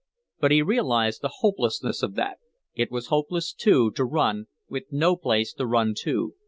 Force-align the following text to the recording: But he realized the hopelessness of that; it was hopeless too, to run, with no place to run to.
But 0.39 0.49
he 0.49 0.63
realized 0.63 1.21
the 1.21 1.27
hopelessness 1.41 2.01
of 2.01 2.15
that; 2.15 2.39
it 2.73 2.89
was 2.89 3.09
hopeless 3.13 3.53
too, 3.53 3.91
to 3.91 4.03
run, 4.03 4.47
with 4.67 4.85
no 4.89 5.15
place 5.15 5.53
to 5.53 5.67
run 5.67 5.93
to. 5.99 6.33